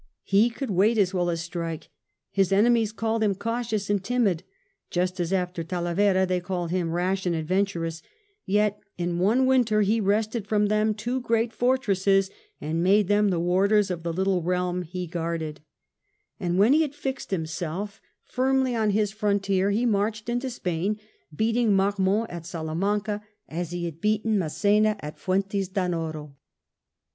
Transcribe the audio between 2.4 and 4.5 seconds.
enemies called him cautious and timid,